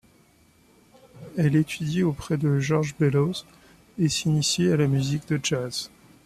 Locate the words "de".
2.35-2.59, 5.27-5.39